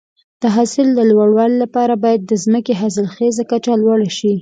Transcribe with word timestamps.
د 0.41 0.43
حاصل 0.55 0.87
د 0.93 0.99
لوړوالي 1.11 1.57
لپاره 1.63 1.93
باید 2.03 2.21
د 2.25 2.31
ځمکې 2.43 2.73
حاصلخیزي 2.81 3.43
کچه 3.51 3.73
لوړه 3.83 4.09
شي. 4.17 4.33